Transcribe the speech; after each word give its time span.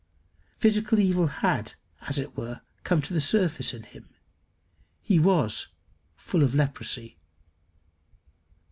Physical 0.57 0.99
evil 0.99 1.27
had, 1.27 1.73
as 2.07 2.17
it 2.17 2.35
were, 2.35 2.61
come 2.83 3.03
to 3.03 3.13
the 3.13 3.21
surface 3.21 3.71
in 3.71 3.83
him. 3.83 4.09
He 4.99 5.19
was 5.19 5.67
"full 6.15 6.41
of 6.43 6.55
leprosy." 6.55 7.19